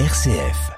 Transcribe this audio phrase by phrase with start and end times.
[0.00, 0.72] RCF.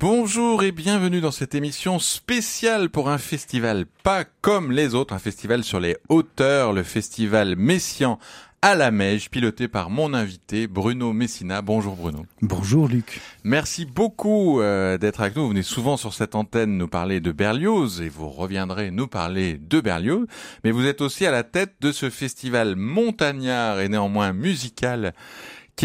[0.00, 5.18] Bonjour et bienvenue dans cette émission spéciale pour un festival pas comme les autres, un
[5.18, 8.18] festival sur les hauteurs, le festival Messian
[8.62, 11.60] à la Mège, piloté par mon invité Bruno Messina.
[11.60, 12.24] Bonjour Bruno.
[12.40, 13.20] Bonjour Luc.
[13.44, 15.42] Merci beaucoup euh, d'être avec nous.
[15.42, 19.58] Vous venez souvent sur cette antenne nous parler de Berlioz et vous reviendrez nous parler
[19.58, 20.26] de Berlioz.
[20.64, 25.12] Mais vous êtes aussi à la tête de ce festival montagnard et néanmoins musical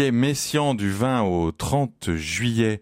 [0.00, 2.80] est Messian du 20 au 30 juillet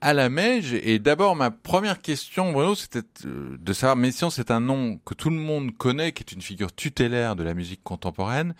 [0.00, 0.74] à la Mège.
[0.74, 5.14] Et d'abord, ma première question, Bruno, c'était euh, de savoir, Messian, c'est un nom que
[5.14, 8.54] tout le monde connaît, qui est une figure tutélaire de la musique contemporaine.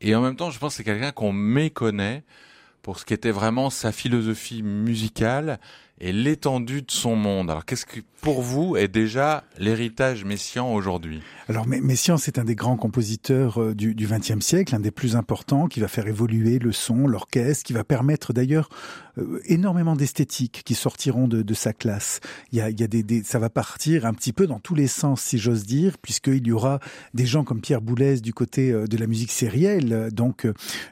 [0.00, 2.22] Et en même temps, je pense que c'est quelqu'un qu'on méconnaît
[2.82, 5.58] pour ce qui était vraiment sa philosophie musicale
[6.02, 7.48] et l'étendue de son monde.
[7.48, 11.22] Alors qu'est-ce que pour vous est déjà l'héritage messian aujourd'hui?
[11.48, 15.66] Alors Messiaen, c'est un des grands compositeurs euh, du XXe siècle, un des plus importants,
[15.66, 18.68] qui va faire évoluer le son, l'orchestre, qui va permettre d'ailleurs
[19.18, 22.20] euh, énormément d'esthétiques qui sortiront de, sa classe.
[22.50, 24.74] Il y a, il y a des, ça va partir un petit peu dans tous
[24.74, 26.80] les sens, si j'ose dire, puisqu'il y aura
[27.14, 30.46] des gens comme Pierre Boulez du côté euh, de la musique sérielle, donc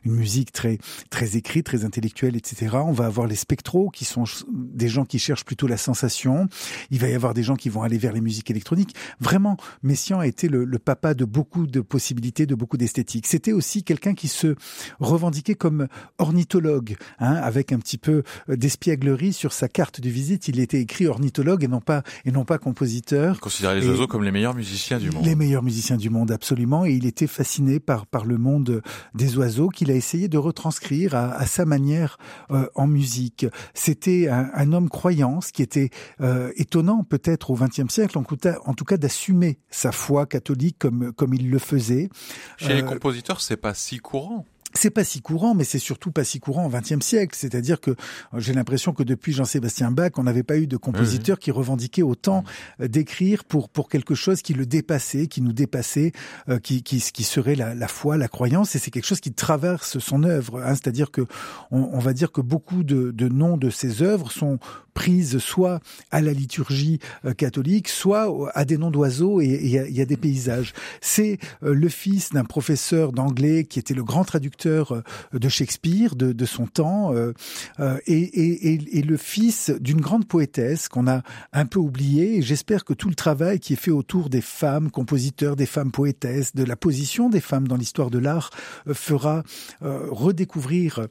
[0.04, 0.78] une musique très
[1.10, 2.76] très écrite, très intellectuelle, etc.
[2.84, 6.48] On va avoir les spectros qui sont des gens qui cherchent plutôt la sensation.
[6.90, 8.94] Il va y avoir des gens qui vont aller vers les musiques électroniques.
[9.20, 13.26] Vraiment, Messiaen a été le, le papa de beaucoup de possibilités, de beaucoup d'esthétiques.
[13.26, 14.54] C'était aussi quelqu'un qui se
[14.98, 20.48] revendiquait comme ornithologue, hein, avec un petit peu d'espièglerie sur sa carte de visite.
[20.48, 23.36] Il était écrit ornithologue et non pas et non pas compositeur.
[23.36, 25.24] Il considérait les oiseaux comme les meilleurs musiciens du monde.
[25.24, 26.84] Les meilleurs musiciens du monde, absolument.
[26.84, 28.82] Et il était fasciné par par le monde
[29.14, 32.18] des oiseaux qu'il a essayé de retranscrire à, à sa manière
[32.50, 33.46] euh, en musique.
[33.74, 35.88] C'était un, un, homme croyant, ce qui était
[36.20, 40.26] euh, étonnant peut-être au XXe siècle, en tout cas, en tout cas d'assumer sa foi
[40.26, 42.10] catholique comme comme il le faisait.
[42.58, 46.12] Chez euh, les compositeurs, c'est pas si courant c'est pas si courant, mais c'est surtout
[46.12, 47.36] pas si courant au XXe siècle.
[47.36, 47.96] C'est-à-dire que
[48.36, 52.44] j'ai l'impression que depuis Jean-Sébastien Bach, on n'avait pas eu de compositeur qui revendiquait autant
[52.80, 56.12] euh, d'écrire pour pour quelque chose qui le dépassait, qui nous dépassait,
[56.48, 58.76] euh, qui, qui qui serait la, la foi, la croyance.
[58.76, 60.62] Et c'est quelque chose qui traverse son œuvre.
[60.62, 60.74] Hein.
[60.74, 61.22] C'est-à-dire que
[61.70, 64.58] on, on, va dire que beaucoup de, de noms de ses œuvres sont
[64.94, 65.80] prises soit
[66.10, 70.04] à la liturgie euh, catholique, soit à des noms d'oiseaux et il y, y, a
[70.04, 70.72] des paysages.
[71.00, 76.44] C'est le fils d'un professeur d'anglais qui était le grand traducteur euh, de Shakespeare, de,
[76.44, 77.32] son temps, euh,
[77.78, 81.22] euh, et, le fils d'une grande poétesse qu'on a
[81.52, 82.36] un peu oublié.
[82.36, 85.90] Et j'espère que tout le travail qui est fait autour des femmes compositeurs, des femmes
[85.90, 88.50] poétesses, de la position des femmes dans l'histoire de l'art
[88.92, 89.42] fera
[89.80, 91.06] redécouvrir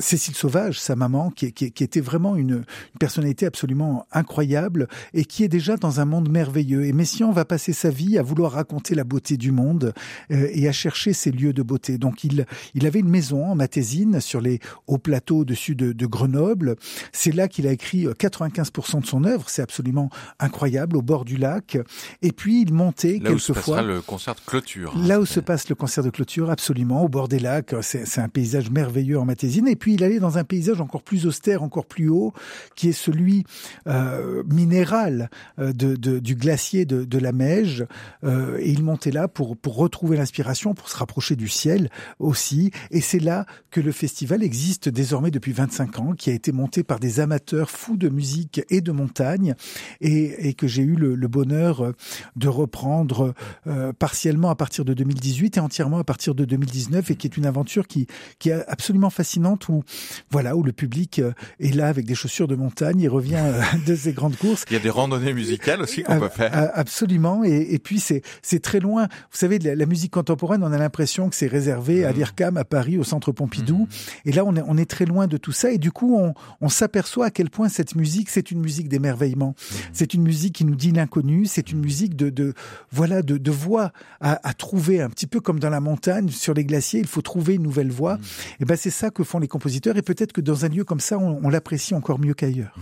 [0.00, 2.64] Cécile Sauvage, sa maman, qui, était vraiment une, une,
[2.98, 6.84] personnalité absolument incroyable et qui est déjà dans un monde merveilleux.
[6.84, 9.92] Et Messiaen va passer sa vie à vouloir raconter la beauté du monde
[10.30, 11.98] et à chercher ces lieux de beauté.
[11.98, 14.58] Donc il, il avait une maison en Matésine sur les
[14.88, 16.74] hauts plateaux au-dessus de, de, Grenoble.
[17.12, 19.48] C'est là qu'il a écrit 95% euh, de son œuvre.
[19.48, 21.78] C'est absolument incroyable au bord du lac.
[22.22, 23.76] Et puis il montait là quelquefois.
[23.76, 24.94] Là où se le concert de clôture.
[24.96, 25.06] Hein.
[25.06, 27.74] Là où se passe le concert de clôture, absolument au bord des lacs.
[27.82, 29.68] C'est un paysage merveilleux en Matésine.
[29.68, 32.32] Et puis il allait dans un paysage encore plus austère, encore plus haut,
[32.74, 33.44] qui est celui
[33.86, 37.86] euh, minéral euh, de, de, du glacier de, de la Meige.
[38.24, 42.70] Euh, et il montait là pour, pour retrouver l'inspiration, pour se rapprocher du ciel aussi.
[42.90, 46.82] Et c'est là que le festival existe désormais depuis 25 ans, qui a été monté
[46.82, 49.54] par des amateurs fous de musique et de montagne,
[50.00, 51.92] et, et que j'ai eu le, le, bonheur
[52.36, 53.34] de reprendre
[53.66, 57.36] euh, partiellement à partir de 2018 et entièrement à partir de 2019, et qui est
[57.36, 58.06] une aventure qui,
[58.38, 59.82] qui est absolument fascinante, où,
[60.30, 63.60] voilà, où le public euh, est là avec des chaussures de montagne, il revient euh,
[63.86, 64.64] de ses grandes courses.
[64.70, 66.50] Il y a des randonnées musicales aussi qu'on peut faire.
[66.74, 69.04] Absolument, et, et puis c'est très loin.
[69.30, 72.16] Vous savez, la, la musique contemporaine, on a l'impression que c'est réservé à mmh.
[72.16, 73.78] l'IRCAM à Paris, au Centre Pompidou.
[73.78, 74.28] Mmh.
[74.28, 75.70] Et là, on est, on est très loin de tout ça.
[75.72, 79.50] Et du coup, on, on s'aperçoit à quel point cette musique, c'est une musique d'émerveillement.
[79.50, 79.74] Mmh.
[79.92, 81.46] C'est une musique qui nous dit l'inconnu.
[81.46, 82.54] C'est une musique de, de
[82.90, 86.54] voilà, de, de voix à, à, trouver, un petit peu comme dans la montagne, sur
[86.54, 88.18] les glaciers, il faut trouver une nouvelle voix.
[88.60, 89.96] Et ben, c'est ça que font les compositeurs.
[89.96, 92.74] Et peut-être que dans un lieu comme ça, on, on l'apprécie encore mieux qu'ailleurs.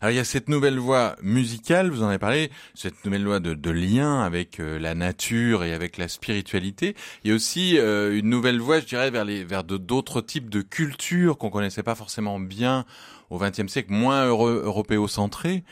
[0.00, 3.40] Alors, il y a cette nouvelle voix musicale, vous en avez parlé, cette nouvelle voix
[3.40, 6.94] de, de lien avec euh, la nature et avec la spiritualité.
[7.24, 10.50] Il y a aussi euh, une nouvelle voie, je dirais, vers les vers d'autres types
[10.50, 12.84] de cultures qu'on connaissait pas forcément bien
[13.32, 15.64] au XXe siècle moins européocentré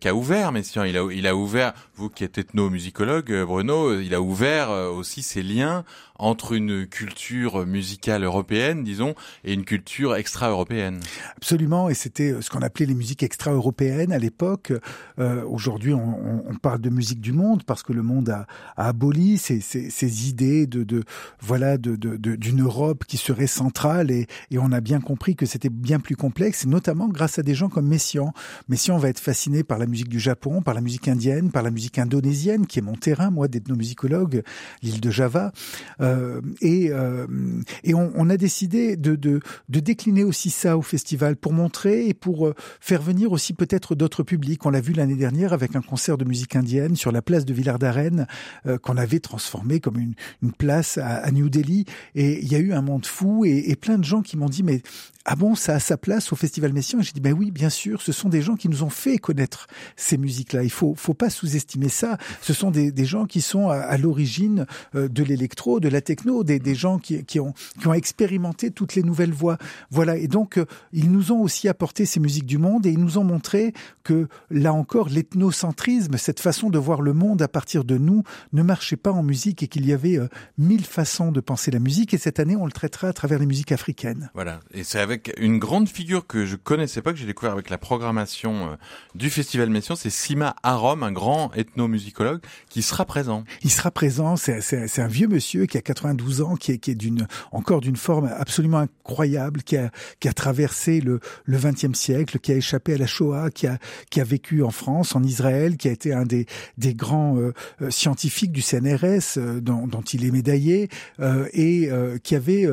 [0.00, 0.86] qui a ouvert Messiaen.
[0.86, 5.42] Il a, il a ouvert, vous qui êtes ethnomusicologue, Bruno, il a ouvert aussi ses
[5.42, 5.84] liens
[6.22, 11.00] entre une culture musicale européenne, disons, et une culture extra-européenne.
[11.36, 14.72] Absolument, et c'était ce qu'on appelait les musiques extra-européennes à l'époque.
[15.18, 18.88] Euh, Aujourd'hui, on, on, parle de musique du monde parce que le monde a, a
[18.88, 21.02] aboli ces, ces, ces, idées de, de
[21.40, 25.44] voilà de d'une de, Europe qui serait centrale, et, et on a bien compris que
[25.44, 28.32] c'était bien plus complexe, notamment grâce à des gens comme Messiaen.
[28.68, 31.70] Messiaen va être fasciné par la musique du Japon, par la musique indienne, par la
[31.70, 34.42] musique indonésienne, qui est mon terrain, moi, d'ethnomusicologue,
[34.82, 35.52] l'île de Java.
[36.00, 37.26] Euh, et euh,
[37.84, 42.08] et on, on, a décidé de, de, de, décliner aussi ça au festival pour montrer
[42.08, 44.64] et pour euh, faire venir aussi peut-être d'autres publics.
[44.66, 47.54] On l'a vu l'année dernière avec un concert de musique indienne sur la place de
[47.54, 48.26] Villard d'Arène
[48.82, 51.84] qu'on avait transformé comme une, une place à, à, New Delhi.
[52.14, 54.48] Et il y a eu un monde fou et, et plein de gens qui m'ont
[54.48, 54.82] dit mais
[55.24, 57.70] ah bon, ça a sa place au Festival Messiaen Et j'ai dit, ben oui, bien
[57.70, 60.64] sûr, ce sont des gens qui nous ont fait connaître ces musiques-là.
[60.64, 62.18] Il faut, faut pas sous-estimer ça.
[62.40, 66.00] Ce sont des, des gens qui sont à, à l'origine euh, de l'électro, de la
[66.00, 69.58] techno, des, des gens qui, qui, ont, qui ont expérimenté toutes les nouvelles voies.
[69.90, 70.16] Voilà.
[70.16, 73.18] Et donc, euh, ils nous ont aussi apporté ces musiques du monde et ils nous
[73.18, 73.72] ont montré
[74.02, 78.62] que, là encore, l'ethnocentrisme, cette façon de voir le monde à partir de nous, ne
[78.62, 80.28] marchait pas en musique et qu'il y avait euh,
[80.58, 82.12] mille façons de penser la musique.
[82.12, 84.30] Et cette année, on le traitera à travers les musiques africaines.
[84.34, 84.60] Voilà.
[84.74, 87.78] Et c'est avec une grande figure que je connaissais pas, que j'ai découvert avec la
[87.78, 88.76] programmation euh,
[89.14, 93.44] du Festival Messiaen, c'est Sima Arom, un grand ethnomusicologue, qui sera présent.
[93.62, 96.94] Il sera présent, c'est un vieux monsieur qui a 92 ans, qui est, qui est
[96.94, 102.38] d'une encore d'une forme absolument incroyable, qui a, qui a traversé le, le 20e siècle,
[102.38, 103.78] qui a échappé à la Shoah, qui a,
[104.10, 106.46] qui a vécu en France, en Israël, qui a été un des,
[106.78, 110.88] des grands euh, euh scientifiques du CNRS, euh, dont, dont, il est médaillé,
[111.20, 111.90] euh, et
[112.22, 112.66] qui avait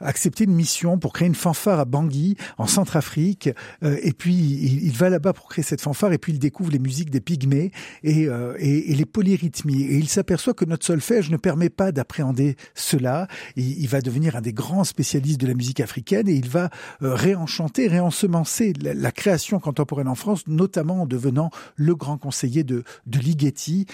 [0.00, 3.50] accepté une mission pour créer une fanfare Bangui, en Centrafrique.
[3.82, 6.12] Euh, et puis, il, va là-bas pour créer cette fanfare.
[6.12, 7.70] Et puis, il découvre les musiques des pygmées
[8.02, 9.82] et, euh, et, les polyrythmies.
[9.82, 13.28] Et il s'aperçoit que notre solfège ne permet pas d'appréhender cela.
[13.56, 16.70] Il, va devenir un des grands spécialistes de la musique africaine et il va
[17.02, 22.82] euh, réenchanter, réensemencer la, création contemporaine en France, notamment en devenant le grand conseiller de,
[23.06, 23.86] de Ligeti,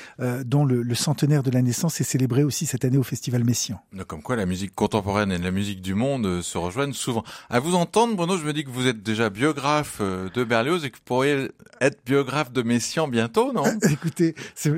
[0.45, 3.81] dont le, centenaire de la naissance est célébré aussi cette année au Festival Messiaen.
[4.07, 7.25] Comme quoi, la musique contemporaine et la musique du monde se rejoignent souvent.
[7.83, 10.97] Entendre, Bruno, je me dis que vous êtes déjà biographe euh, de Berlioz et que
[10.97, 11.51] vous pourriez
[11.81, 14.71] être biographe de Messiaen bientôt, non Écoutez, c'est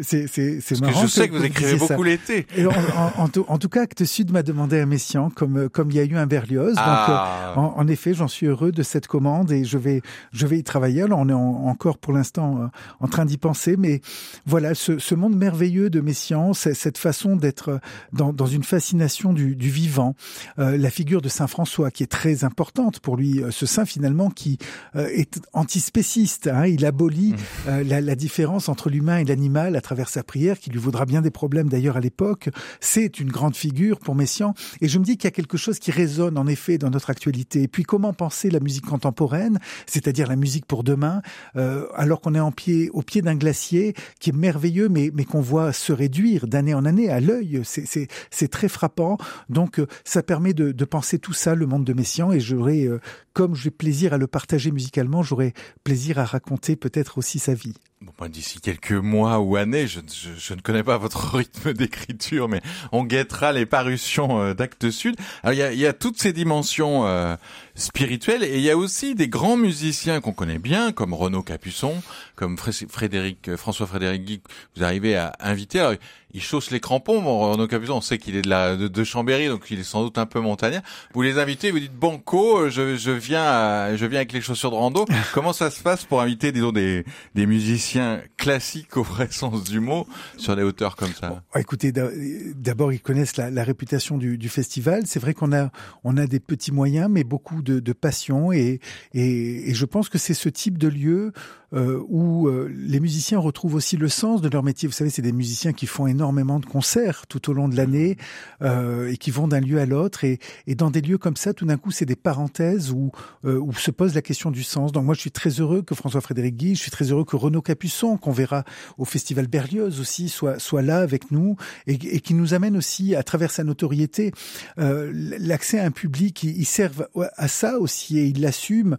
[0.80, 1.00] marrant.
[1.00, 2.46] Que je sais que, vous écrivez beaucoup l'été.
[2.58, 5.96] En, en, en, en, tout cas, Actes Sud m'a demandé un Messiaen, comme comme il
[5.96, 6.74] y a eu un Berlioz.
[6.78, 7.52] Ah.
[7.54, 10.00] Donc, euh, en, effet, j'en suis heureux de cette commande et je vais
[10.32, 11.02] je vais y travailler.
[11.02, 12.66] Alors, on est encore pour l'instant euh,
[13.00, 14.00] en train d'y penser, mais
[14.46, 17.80] voilà, ce, ce, monde merveilleux de Messiaen, cette façon d'être
[18.12, 20.14] dans, dans une fascination du, du vivant.
[20.58, 23.84] Euh, la figure de Saint François, qui est très importante pour lui, euh, ce saint
[23.84, 24.58] finalement qui
[24.96, 26.48] euh, est antispéciste.
[26.48, 27.68] Hein, il abolit mmh.
[27.68, 31.04] euh, la, la, différence entre l'humain et l'animal à travers sa prière, qui lui vaudra
[31.04, 32.48] bien des problèmes d'ailleurs à l'époque.
[32.80, 34.54] C'est une grande figure pour Messiaen.
[34.80, 37.10] Et je me dis qu'il y a quelque chose qui résonne en effet dans notre
[37.10, 37.62] actualité.
[37.62, 41.22] Et puis comment penser la musique contemporaine, c'est-à-dire la musique pour demain,
[41.56, 45.24] euh, alors qu'on est en pied, au pied d'un glacier qui est merveilleux, mais, mais
[45.24, 47.62] qu'on voit se réduire d'année en année à l'œil.
[47.64, 49.18] C'est très frappant.
[49.48, 52.32] Donc ça permet de, de penser tout ça, le monde de Messiaen.
[52.32, 52.83] Et j'aurais
[53.32, 55.52] comme j'ai plaisir à le partager musicalement, j'aurais
[55.82, 57.74] plaisir à raconter peut-être aussi sa vie.
[58.04, 62.48] Bon, d'ici quelques mois ou années, je, je, je, ne connais pas votre rythme d'écriture,
[62.48, 62.60] mais
[62.92, 65.16] on guettera les parutions euh, d'Actes Sud.
[65.42, 67.36] Alors il y a, y a, toutes ces dimensions euh,
[67.74, 72.02] spirituelles et il y a aussi des grands musiciens qu'on connaît bien, comme Renaud Capuçon,
[72.36, 74.40] comme Frédéric euh, François Frédéric Guy,
[74.76, 75.80] vous arrivez à inviter.
[75.80, 75.94] Alors,
[76.34, 77.22] il chausse les crampons.
[77.22, 79.84] Bon, Renaud Capuçon, on sait qu'il est de la de, de, Chambéry, donc il est
[79.84, 80.82] sans doute un peu montagnard.
[81.14, 84.72] Vous les invitez, vous dites Banco, je, je viens, à, je viens avec les chaussures
[84.72, 85.06] de rando.
[85.32, 87.04] Comment ça se passe pour inviter, disons, des,
[87.36, 87.93] des musiciens
[88.36, 93.36] classiques au vrai sens du mot sur des hauteurs comme ça Écoutez, d'abord ils connaissent
[93.36, 95.06] la, réputation du, festival.
[95.06, 95.70] C'est vrai qu'on a
[96.04, 98.80] on a des petits moyens, mais beaucoup de, de passion et,
[99.14, 101.32] et je pense que c'est ce type de lieu
[101.74, 104.88] euh, où euh, les musiciens retrouvent aussi le sens de leur métier.
[104.88, 108.16] Vous savez, c'est des musiciens qui font énormément de concerts tout au long de l'année
[108.62, 110.24] euh, et qui vont d'un lieu à l'autre.
[110.24, 113.10] Et, et, dans des lieux comme ça, tout d'un coup, c'est des parenthèses où,
[113.44, 114.92] euh, où se pose la question du sens.
[114.92, 117.62] Donc moi, je suis très heureux que François-Frédéric Guy, je suis très heureux que Renaud
[117.62, 118.64] Capuçon, qu'on verra
[118.98, 123.14] au Festival Berlioz aussi, soit, soit là avec nous et, et qui nous amène aussi,
[123.14, 124.32] à travers sa notoriété,
[124.78, 126.42] euh, l'accès à un public.
[126.44, 128.96] Il, il serve à ça aussi et il l'assume.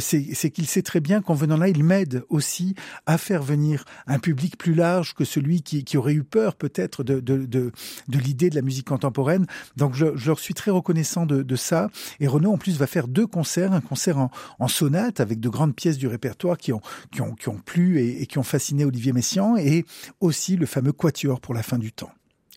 [0.00, 2.74] c'est qu'il sait très bien qu'en venant là, il m'aide aussi
[3.06, 7.20] à faire venir un public plus large que celui qui, aurait eu peur peut-être de,
[7.20, 7.72] de, de,
[8.08, 9.46] de l'idée de la musique contemporaine.
[9.76, 11.90] Donc je, je, leur suis très reconnaissant de, de ça.
[12.20, 15.48] Et Renaud en plus va faire deux concerts, un concert en, en sonate avec de
[15.48, 16.80] grandes pièces du répertoire qui ont,
[17.12, 19.84] qui ont, qui ont plu et, et qui ont fasciné Olivier Messiaen et
[20.20, 22.10] aussi le fameux quatuor pour la fin du temps.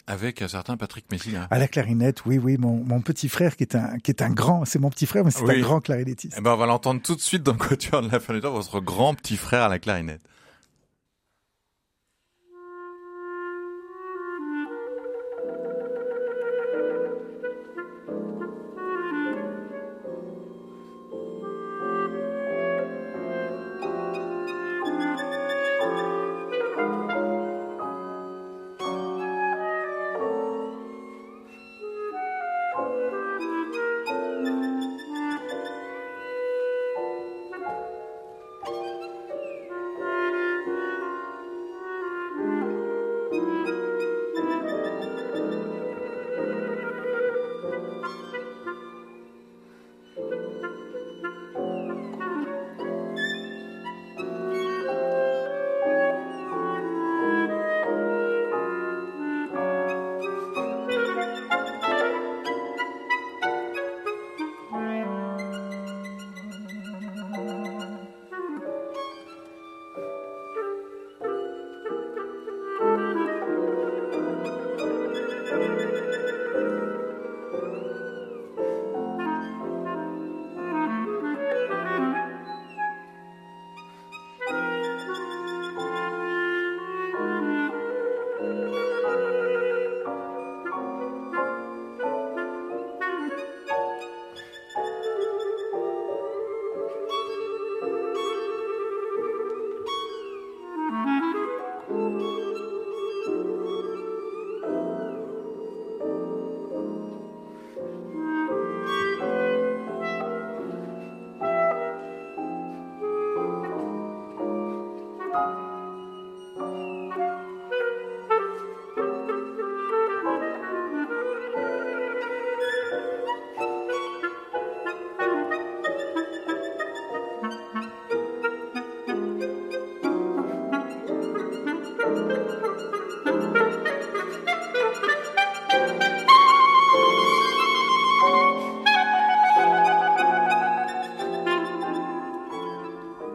[0.09, 1.47] Avec un certain Patrick Messina.
[1.51, 4.31] À la clarinette, oui, oui, mon, mon petit frère qui est un, qui est un
[4.31, 5.57] grand, c'est mon petit frère, mais c'est Oui.
[5.59, 6.33] un grand clarinettiste.
[6.35, 8.41] Eh ben, on va l'entendre tout de suite dans le Quatuor de la fin du
[8.41, 10.21] temps, votre grand petit frère à la clarinette.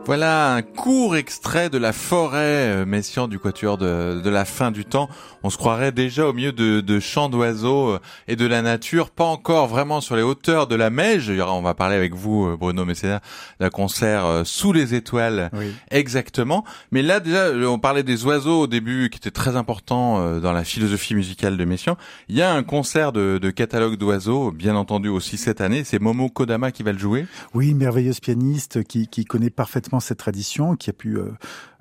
[0.07, 4.71] Voilà un court extrait de la forêt euh, messian du quatuor de, de la fin
[4.71, 5.09] du temps.
[5.43, 9.09] On se croirait déjà au milieu de, de chants d'oiseaux euh, et de la nature,
[9.09, 11.31] pas encore vraiment sur les hauteurs de la Meige.
[11.31, 13.23] On va parler avec vous, euh, Bruno Messina,
[13.61, 15.73] d'un concert sous les étoiles Oui.
[15.91, 16.65] exactement.
[16.91, 20.65] Mais là déjà, on parlait des oiseaux au début, qui était très important dans la
[20.65, 21.97] philosophie musicale de Messiaen.
[22.29, 25.83] Il y a un concert de, de catalogue d'oiseaux, bien entendu aussi cette année.
[25.83, 27.25] C'est Momo Kodama qui va le jouer.
[27.55, 31.31] Oui, merveilleuse pianiste qui, qui connaît parfaitement cette tradition, qui a pu, euh,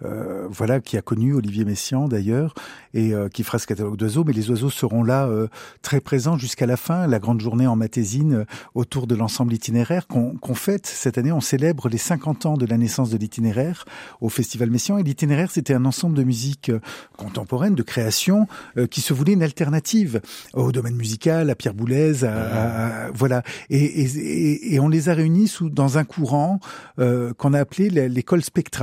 [0.06, 2.54] euh, voilà, qui a connu Olivier Messiaen d'ailleurs,
[2.94, 4.24] et euh, qui fera ce catalogue d'oiseaux.
[4.24, 5.48] Mais les oiseaux seront là euh,
[5.82, 8.46] très présents jusqu'à la fin, la grande journée en Matésine, euh,
[8.76, 11.32] autour de l'ensemble itinéraire qu'on qu'on fête cette année.
[11.32, 13.86] On célèbre les 50 ans de la naissance de l'itinéraire
[14.22, 14.98] au Festival Messiaen.
[14.98, 16.72] Et l'itinéraire, c'était un ensemble de musique
[17.18, 18.48] contemporaine, de création,
[18.78, 20.22] euh, qui se voulait une alternative
[20.54, 23.44] au domaine musical, à Pierre Boulez, à, à- voilà.
[23.70, 26.60] Et, et, et- et on les a réunis sous, dans un courant
[27.00, 28.83] euh, qu'on a appelé l'école spectrale.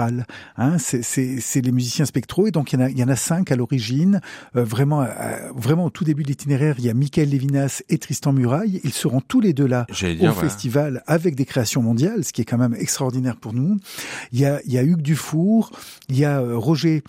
[0.56, 3.16] Hein, c'est- les musiciens spectraux et donc il y en a, il y en a
[3.16, 4.20] cinq à l'origine.
[4.56, 7.98] Euh, vraiment, à- vraiment au tout début de l'itinéraire, il y a Michael Lévinas et
[7.98, 8.80] Tristan Muraille.
[8.84, 9.86] Ils seront tous les deux là
[10.30, 13.78] au festival avec des créations mondiales, ce qui est quand même extraordinaire pour nous.
[14.32, 15.70] Il y a, il y a Hugues Dufour,
[16.08, 17.02] il y a euh, Roger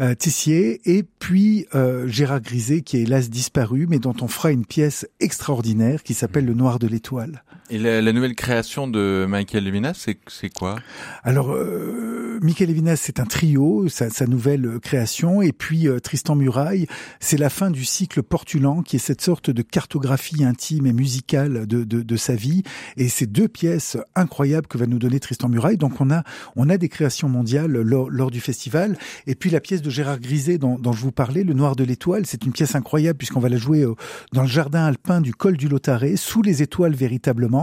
[0.00, 4.52] euh, Tessier et puis euh, Gérard Griset qui est hélas disparu, mais dont on fera
[4.52, 7.42] une pièce extraordinaire qui s'appelle Le Noir de l'étoile.
[7.68, 10.76] Et la, la nouvelle création de Michael Levinas, c'est quoi?
[11.24, 16.36] Alors, euh, Michael Levinas, c'est un trio, sa, sa nouvelle création, et puis euh, Tristan
[16.36, 16.86] Muraille,
[17.18, 21.66] c'est la fin du cycle Portulan, qui est cette sorte de cartographie intime et musicale
[21.66, 22.62] de, de, de sa vie,
[22.96, 25.76] et c'est deux pièces incroyables que va nous donner Tristan Muraille.
[25.76, 26.22] Donc, on a
[26.54, 28.96] on a des créations mondiales lors, lors du festival,
[29.26, 31.82] et puis la pièce de Gérard Griset dont, dont je vous parlais, Le Noir de
[31.82, 33.94] l'étoile, c'est une pièce incroyable puisqu'on va la jouer euh,
[34.32, 37.55] dans le jardin alpin du col du Lotaré, sous les étoiles véritablement.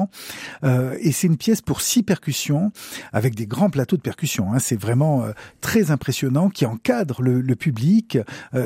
[0.64, 2.72] Euh, et c'est une pièce pour six percussions,
[3.12, 4.54] avec des grands plateaux de percussions.
[4.54, 4.60] Hein.
[4.60, 5.26] C'est vraiment
[5.62, 8.18] très impressionnant, qui encadre le, public.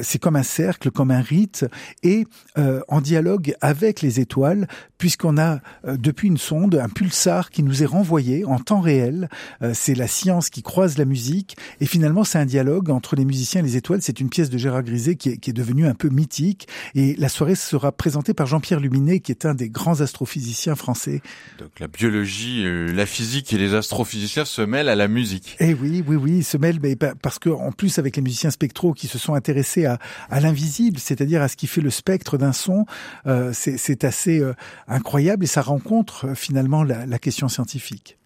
[0.01, 1.65] c'est comme un cercle, comme un rite,
[2.03, 4.67] et en dialogue avec les étoiles,
[4.98, 9.29] puisqu'on a depuis une sonde un pulsar qui nous est renvoyé en temps réel.
[9.74, 13.62] c'est la science qui croise la musique, et finalement c'est un dialogue entre les musiciens
[13.62, 14.01] et les étoiles.
[14.01, 17.15] C'est une pièce de Gérard Griset qui est, qui est devenue un peu mythique, et
[17.15, 21.17] la soirée sera présentée par Jean-Pierre Luminet, qui est un des grands astrophysiciens français.
[21.60, 25.56] Donc la biologie, euh, la physique et les astrophysiciens se mêlent à la musique.
[25.60, 28.52] Eh oui, oui, oui, ils se mêlent, mais parce que en plus avec les musiciens
[28.52, 32.38] spectraux qui se sont intéressés à, à l'invisible, c'est-à-dire à ce qui fait le spectre
[32.38, 32.86] d'un son,
[33.26, 34.54] euh, c'est assez euh,
[34.88, 38.18] incroyable et ça rencontre finalement la, la question scientifique.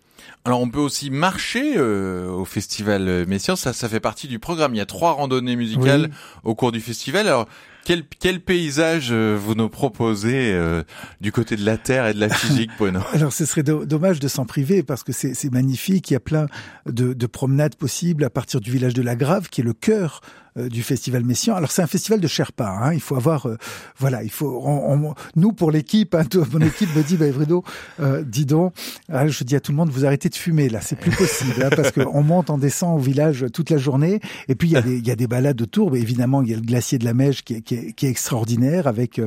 [0.46, 4.74] Alors on peut aussi marcher euh, au festival Messiaen, ça ça fait partie du programme.
[4.74, 6.10] Il y a trois randonnées musicales
[6.44, 7.28] au cours du festival.
[7.28, 7.48] Alors
[7.86, 10.84] quel, quel paysage euh, vous nous proposez euh,
[11.20, 13.00] du côté de la Terre et de la physique, Bruno?
[13.14, 16.10] Alors, ce serait dommage de s'en priver parce que c'est magnifique.
[16.12, 16.48] Il y a plein
[16.86, 20.22] de, de, promenades possibles à partir du village de la Grave, qui est le cœur
[20.58, 21.56] euh, du festival Messian.
[21.56, 22.68] Alors c'est un festival de Sherpa.
[22.68, 22.94] Hein.
[22.94, 23.58] Il faut avoir, euh,
[23.98, 24.62] voilà, il faut.
[24.66, 27.64] On, nous pour l'équipe, hein, mon équipe me dit, bah, Bruno,
[28.02, 28.74] euh, dis donc,
[29.08, 31.64] ah, je dis à tout le monde, vous arrêtez de fumer là, c'est plus possible
[31.64, 34.20] hein, parce qu'on monte, on descend au village toute la journée.
[34.50, 35.90] Et puis il y a des, il y a des balades autour.
[35.90, 38.06] Mais évidemment, il y a le glacier de la Mèche qui est, qui est, qui
[38.08, 39.22] est extraordinaire, avec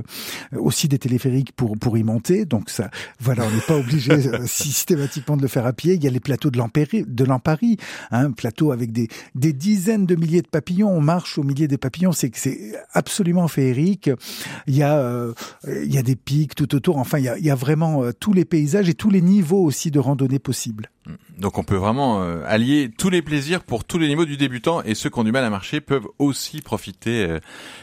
[0.52, 2.44] aussi des téléphériques pour pour y monter.
[2.44, 4.12] Donc ça, voilà, on n'est pas obligé
[4.46, 5.94] systématiquement de le faire à pied.
[5.94, 7.78] Il y a les plateaux de l'Empari, de l'Empari,
[8.10, 10.90] hein, plateau avec des des dizaines de milliers de papillons.
[10.90, 14.10] On au milieu des papillons, c'est que c'est absolument féerique.
[14.66, 15.32] Il y a euh,
[15.66, 16.98] il y a des pics tout autour.
[16.98, 19.22] Enfin, il y a, il y a vraiment euh, tous les paysages et tous les
[19.22, 20.90] niveaux aussi de randonnée possibles.
[21.38, 24.82] Donc on peut vraiment euh, allier tous les plaisirs pour tous les niveaux du débutant
[24.82, 27.40] et ceux qui ont du mal à marcher peuvent aussi profiter euh,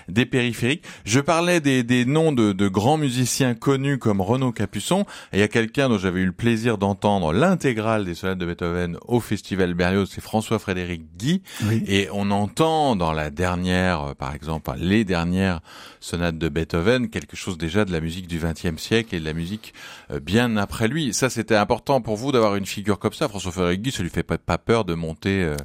[0.08, 0.84] des périphériques.
[1.06, 5.40] Je parlais des, des noms de, de, grands musiciens connus comme Renaud Capuçon et il
[5.40, 9.20] y a quelqu'un dont j'avais eu le plaisir d'entendre l'intégrale des sonates de Beethoven au
[9.20, 11.44] Festival Berlioz, c'est François-Frédéric Guy
[11.86, 15.60] et on entend dans la dernière, euh, par exemple, les dernières
[16.00, 19.34] sonates de Beethoven quelque chose déjà de la musique du XXe siècle et de la
[19.34, 19.74] musique
[20.22, 21.14] bien après lui.
[21.14, 24.24] Ça c'était important pour vous d'avoir une figure comme ça, François Ferrigui, ça lui fait
[24.24, 25.56] pas, peur de monter euh,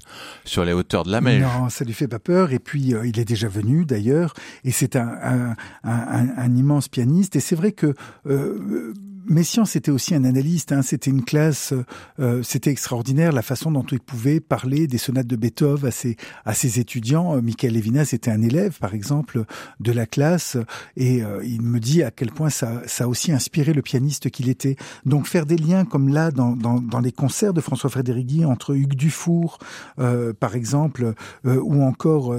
[0.44, 1.48] sur les hauteurs de la mer.
[1.48, 2.52] Non, ça lui fait pas peur.
[2.52, 4.34] Et puis euh, il est déjà venu d'ailleurs,
[4.64, 7.36] et c'est un, un, immense pianiste.
[7.36, 7.94] Et c'est vrai que
[8.26, 8.94] euh,
[9.28, 10.72] Messiaen, c'était aussi un analyste.
[10.72, 10.82] Hein.
[10.82, 11.74] C'était une classe,
[12.20, 16.16] euh, c'était extraordinaire la façon dont il pouvait parler des sonates de Beethoven à ses,
[16.44, 17.36] à ses étudiants.
[17.36, 19.44] Euh, Michael Levinas était un élève, par exemple,
[19.80, 20.56] de la classe,
[20.96, 24.30] et euh, il me dit à quel point ça, ça a aussi inspiré le pianiste
[24.30, 24.76] qu'il était.
[25.04, 28.44] Donc faire des liens comme là dans, dans, dans les concerts de François Frédéric Guy
[28.44, 29.58] entre Hugues Dufour,
[29.96, 31.14] par exemple,
[31.44, 32.34] ou encore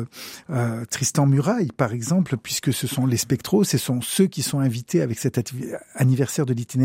[0.90, 5.02] Tristan Muraille, par exemple, puisque ce sont les spectros, ce sont ceux qui sont invités
[5.02, 5.54] avec cet
[5.96, 6.77] anniversaire de l'itinéraire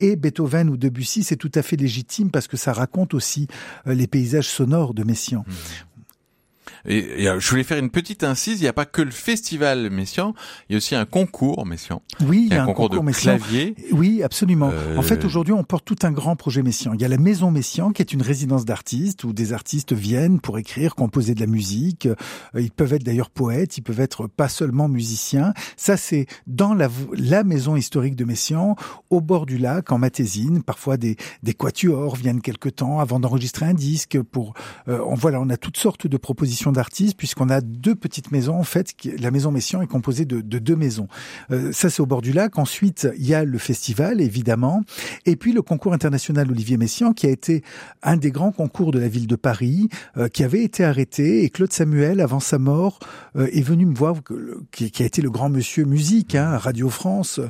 [0.00, 3.46] et Beethoven ou Debussy, c'est tout à fait légitime parce que ça raconte aussi
[3.86, 5.44] euh, les paysages sonores de Messiaen.
[5.46, 5.52] Mmh.
[6.86, 8.60] Et, euh, je voulais faire une petite incise.
[8.60, 10.34] Il n'y a pas que le festival Messian,
[10.68, 12.02] il y a aussi un concours Messian.
[12.20, 13.74] Oui, il y a un, concours, de clavier.
[13.92, 14.70] Oui, absolument.
[14.96, 16.92] En fait, euh, aujourd'hui, on porte tout un grand projet Messian.
[16.94, 20.40] Il y a la Maison Messian, qui est une résidence d'artistes où des artistes viennent
[20.40, 22.06] pour écrire, composer de la musique.
[22.06, 22.14] Euh,
[22.60, 25.52] ils peuvent être d'ailleurs poètes, ils peuvent être pas seulement musiciens.
[25.76, 28.76] Ça, c'est dans la, la maison historique de Messian,
[29.10, 30.62] au bord du lac, en Matésine.
[30.62, 34.20] Parfois, des, des quatuors viennent quelque temps avant d'enregistrer un disque.
[34.22, 34.54] Pour,
[34.86, 38.56] on, voilà, on a toutes sortes de propositions d'artistes puisqu'on a deux petites maisons.
[38.56, 41.08] En fait, la maison Messian est composée de, deux maisons.
[41.50, 42.58] Euh, ça, c'est au bord du lac.
[42.58, 44.82] Ensuite, il y a le festival, évidemment,
[45.26, 47.62] et puis le concours international Olivier Messian, qui a été
[48.02, 51.44] un des grands concours de la ville de Paris, euh, qui avait été arrêté.
[51.44, 52.98] Et Claude Samuel, avant sa mort,
[53.36, 54.14] euh, est venu me voir,
[54.72, 57.40] qui, a été le grand monsieur musique hein, à Radio France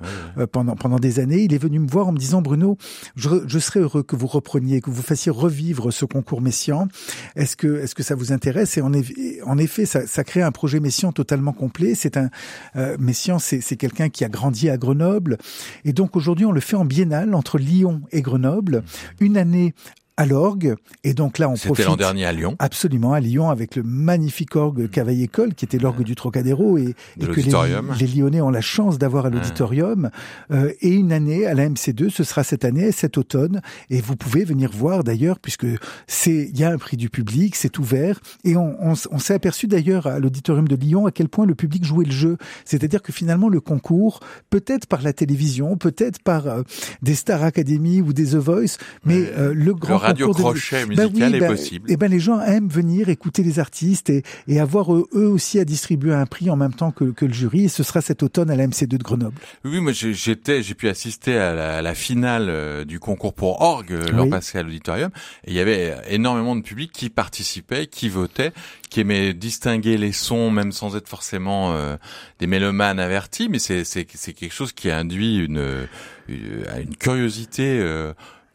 [0.52, 1.42] pendant pendant des années.
[1.42, 2.78] Il est venu me voir en me disant Bruno,
[3.16, 6.88] je, je serais heureux que vous repreniez, que vous fassiez revivre ce concours Messian.
[7.36, 8.76] Est-ce que est-ce que ça vous intéresse?
[8.76, 9.07] Et on est
[9.44, 11.94] en effet, ça, ça, crée un projet Messian totalement complet.
[11.94, 12.30] C'est un
[12.76, 15.38] euh, Messian, c'est quelqu'un qui a grandi à Grenoble,
[15.84, 18.82] et donc aujourd'hui on le fait en biennale entre Lyon et Grenoble.
[19.20, 19.74] Une année
[20.18, 20.74] à l'orgue.
[21.04, 21.76] Et donc là, on profite.
[21.76, 22.56] C'était l'an dernier à Lyon.
[22.58, 24.88] Absolument, à Lyon, avec le magnifique orgue mm.
[24.88, 28.98] Cavaillé-École, qui était l'orgue du Trocadéro, et, et que les, les, Lyonnais ont la chance
[28.98, 30.10] d'avoir à l'auditorium.
[30.50, 33.62] Euh, et une année à la MC2, ce sera cette année, cet automne.
[33.90, 35.66] Et vous pouvez venir voir d'ailleurs, puisque
[36.08, 38.18] c'est, il y a un prix du public, c'est ouvert.
[38.42, 41.54] Et on, on, on s'est aperçu d'ailleurs à l'auditorium de Lyon à quel point le
[41.54, 42.38] public jouait le jeu.
[42.64, 44.18] C'est-à-dire que finalement, le concours,
[44.50, 46.62] peut-être par la télévision, peut-être par euh,
[47.02, 51.34] des Star Academy ou des The Voice, mais euh, le grand radio crochet bah musical
[51.34, 51.90] est bah, possible.
[51.90, 55.58] Et eh ben les gens aiment venir écouter les artistes et, et avoir eux, aussi
[55.58, 57.64] à distribuer un prix en même temps que, que le jury.
[57.64, 59.36] Et ce sera cet automne à la MC2 de Grenoble.
[59.64, 63.92] Oui, moi j'étais, j'ai pu assister à la, la finale euh, du concours pour orgue
[63.92, 65.10] euh, l'an passé à l'auditorium.
[65.44, 68.52] Et il y avait énormément de public qui participait, qui votait,
[68.90, 71.96] qui aimait distinguer les sons, même sans être forcément euh,
[72.38, 73.48] des mélomanes avertis.
[73.48, 75.86] Mais c'est quelque chose qui induit une
[76.28, 77.80] une, une curiosité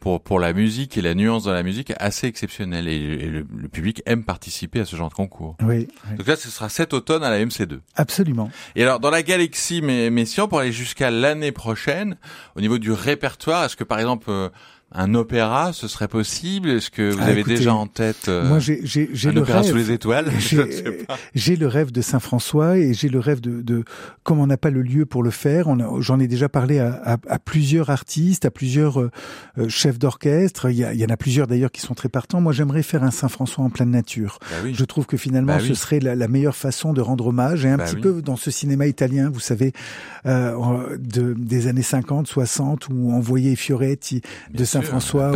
[0.04, 4.02] pour, pour la musique et la nuance dans la musique assez exceptionnelle et, le, public
[4.04, 5.56] aime participer à ce genre de concours.
[5.62, 5.88] Oui,
[6.18, 7.80] Donc là, ce sera cet automne à la MC2.
[7.96, 8.50] Absolument.
[8.76, 12.18] Et alors, dans la galaxie Messian, pour aller jusqu'à l'année prochaine,
[12.54, 14.50] au niveau du répertoire, est-ce que par exemple, euh,
[14.94, 16.70] un opéra, ce serait possible?
[16.70, 19.64] Est-ce que vous ah, avez déjà en tête euh, moi, j'ai, j'ai, j'ai un opéra
[19.64, 20.26] sous les étoiles?
[21.34, 23.84] J'ai, le rêve de Saint-François et j'ai le rêve de, de
[24.22, 27.00] comme on n'a pas le lieu pour le faire, on j'en ai déjà parlé à,
[27.04, 29.10] à, à, plusieurs artistes, à plusieurs euh,
[29.58, 30.70] euh, chefs d'orchestre.
[30.70, 32.40] Il y, a, il y en a plusieurs d'ailleurs qui sont très partants.
[32.40, 34.38] Moi, j'aimerais faire un Saint-François en pleine nature.
[34.42, 34.74] Bah oui.
[34.74, 37.68] Je trouve que finalement, bah ce serait la, la, meilleure façon de rendre hommage et
[37.68, 39.72] un bah petit peu dans ce cinéma italien, vous savez,
[40.26, 45.32] euh, de, des années 50, 60, où on voyait Fioretti de Saint-François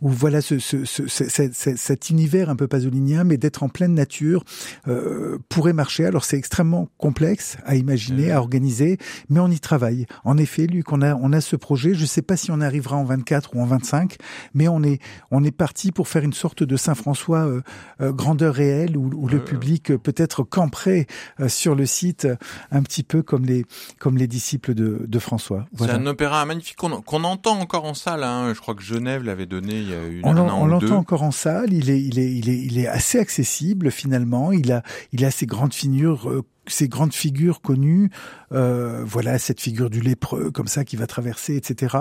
[0.00, 4.44] ou voilà ce, ce, ce, cet univers un peu pasolinien, mais d'être en pleine nature
[4.88, 6.06] euh, pourrait marcher.
[6.06, 10.06] Alors c'est extrêmement complexe à imaginer, à organiser, mais on y travaille.
[10.24, 11.94] En effet, Luc, on a on a ce projet.
[11.94, 14.16] Je ne sais pas si on arrivera en 24 ou en 25,
[14.54, 17.62] mais on est on est parti pour faire une sorte de Saint-François euh,
[18.00, 21.06] euh, grandeur réelle où, où le public peut-être camperait
[21.48, 22.28] sur le site
[22.70, 23.64] un petit peu comme les
[23.98, 25.66] comme les disciples de, de François.
[25.72, 25.94] Voilà.
[25.94, 28.24] C'est un opéra magnifique qu'on entend encore en salle.
[28.24, 28.52] Hein.
[28.54, 31.24] Je crois que Genève l'avait donné il y a une on, an, on l'entend encore
[31.24, 31.72] en salle.
[31.72, 34.52] Il est, il est, il est, il est assez accessible finalement.
[34.52, 38.10] Il a, il a ces grandes figures euh, ces grandes figures connues,
[38.52, 41.96] euh, voilà cette figure du lépreux comme ça qui va traverser, etc.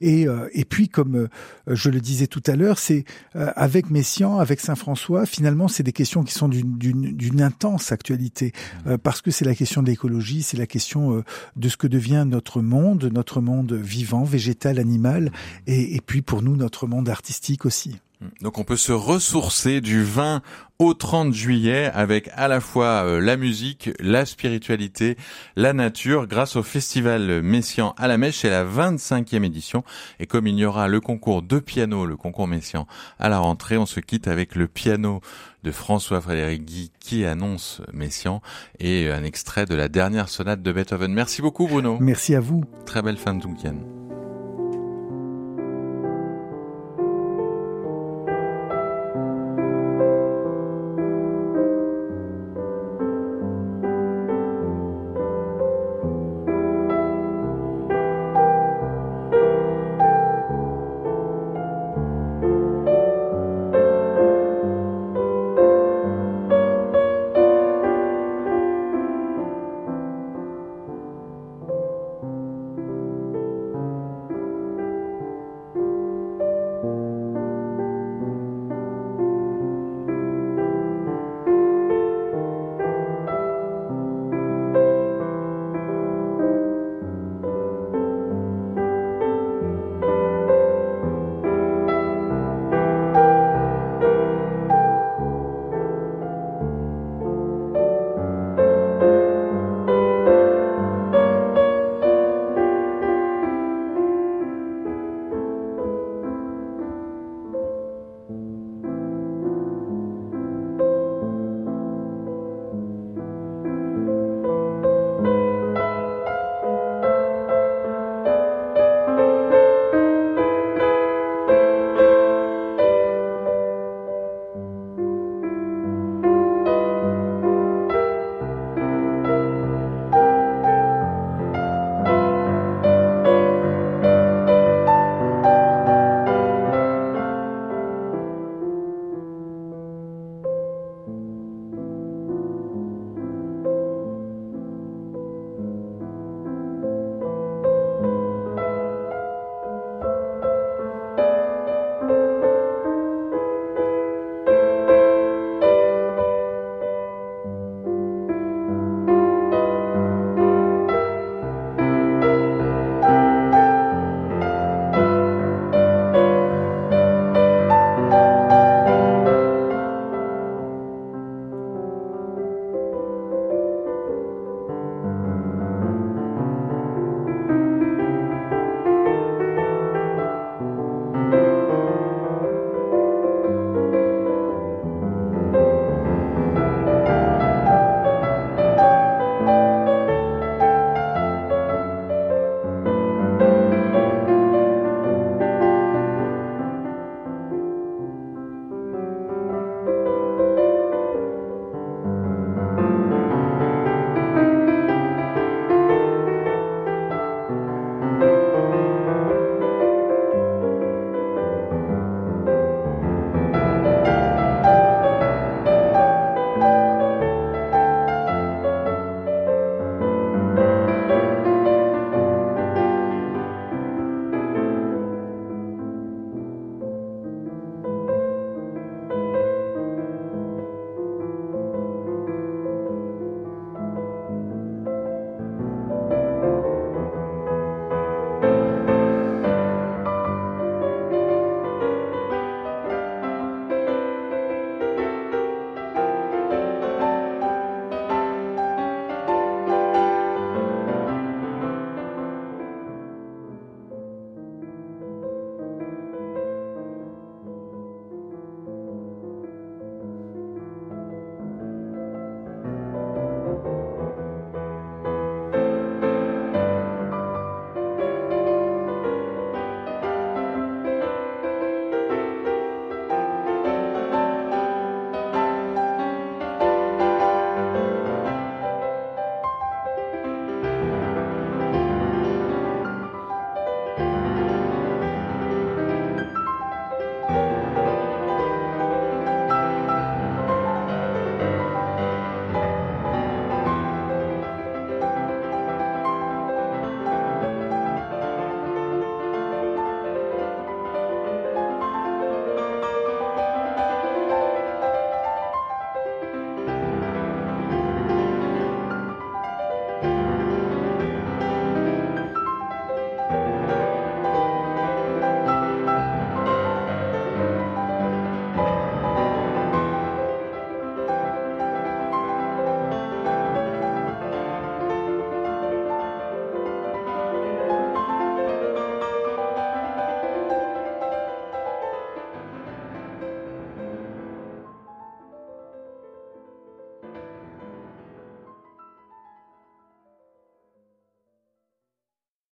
[0.00, 1.28] Et, euh, et puis comme euh,
[1.66, 5.82] je le disais tout à l'heure, c'est euh, avec Messian, avec Saint François, finalement c'est
[5.82, 8.52] des questions qui sont d'une intense actualité
[8.86, 8.96] mmh.
[8.98, 11.24] parce que c'est la question de l'écologie, c'est la question
[11.56, 15.32] de ce que devient notre monde, notre monde vivant, végétal, animal,
[15.66, 17.96] et, et puis pour nous notre monde artistique aussi.
[18.40, 20.42] Donc on peut se ressourcer du 20
[20.78, 25.16] au 30 juillet avec à la fois euh, la musique, la spiritualité,
[25.56, 28.38] la nature grâce au festival Messian à la Mèche.
[28.38, 29.84] C'est la 25e édition
[30.18, 32.86] et comme il y aura le concours de piano, le concours Messian
[33.18, 35.20] à la rentrée, on se quitte avec le piano
[35.62, 38.42] de François-Frédéric Guy qui annonce Messian
[38.80, 41.12] et un extrait de la dernière sonate de Beethoven.
[41.12, 41.98] Merci beaucoup Bruno.
[42.00, 42.64] Merci à vous.
[42.84, 44.03] Très belle fin de week-end.